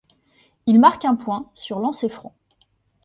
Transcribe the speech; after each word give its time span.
Il 0.65 0.79
marque 0.79 1.05
un 1.05 1.13
point, 1.15 1.51
sur 1.53 1.77
lancer-franc. 1.79 2.33